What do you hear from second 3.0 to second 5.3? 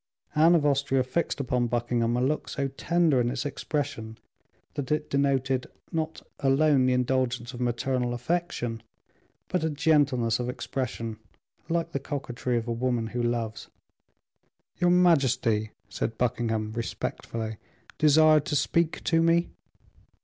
in its expression, that it